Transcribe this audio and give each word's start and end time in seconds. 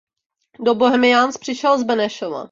Do 0.59 0.75
Bohemians 0.75 1.37
přišel 1.37 1.79
z 1.79 1.83
Benešova. 1.83 2.39